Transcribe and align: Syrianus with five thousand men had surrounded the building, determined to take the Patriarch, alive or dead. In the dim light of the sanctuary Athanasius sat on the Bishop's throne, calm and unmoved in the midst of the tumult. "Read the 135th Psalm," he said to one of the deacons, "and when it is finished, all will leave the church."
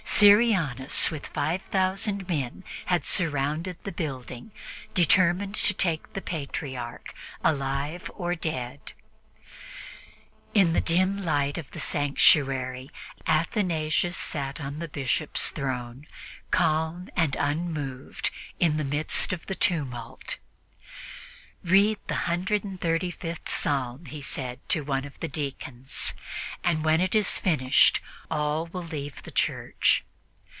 Syrianus 0.21 1.09
with 1.09 1.25
five 1.25 1.63
thousand 1.63 2.29
men 2.29 2.63
had 2.85 3.05
surrounded 3.05 3.77
the 3.81 3.91
building, 3.91 4.51
determined 4.93 5.55
to 5.55 5.73
take 5.73 6.13
the 6.13 6.21
Patriarch, 6.21 7.15
alive 7.43 8.11
or 8.13 8.35
dead. 8.35 8.93
In 10.53 10.73
the 10.73 10.81
dim 10.81 11.25
light 11.25 11.57
of 11.57 11.71
the 11.71 11.79
sanctuary 11.79 12.91
Athanasius 13.25 14.15
sat 14.15 14.61
on 14.61 14.77
the 14.77 14.87
Bishop's 14.87 15.49
throne, 15.49 16.05
calm 16.51 17.09
and 17.15 17.35
unmoved 17.39 18.29
in 18.59 18.77
the 18.77 18.83
midst 18.83 19.33
of 19.33 19.47
the 19.47 19.55
tumult. 19.55 20.37
"Read 21.63 21.97
the 22.05 22.13
135th 22.13 23.49
Psalm," 23.49 24.05
he 24.05 24.21
said 24.21 24.59
to 24.69 24.81
one 24.83 25.03
of 25.05 25.19
the 25.19 25.27
deacons, 25.27 26.13
"and 26.63 26.83
when 26.85 27.01
it 27.01 27.15
is 27.15 27.39
finished, 27.39 28.01
all 28.29 28.67
will 28.67 28.83
leave 28.83 29.23
the 29.23 29.31
church." 29.31 30.03